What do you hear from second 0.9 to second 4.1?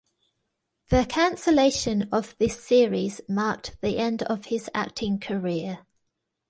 cancellation of this series marked the